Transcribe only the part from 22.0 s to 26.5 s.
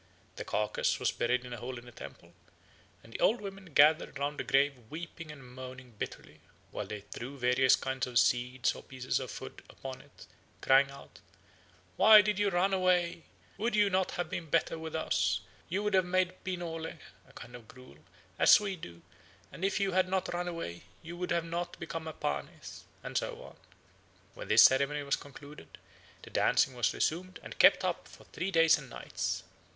a Panes," and so on. When this ceremony was concluded, the